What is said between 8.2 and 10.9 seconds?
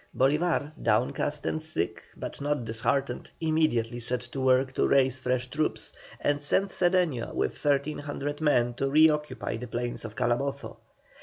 men to re occupy the plains of Calabozo.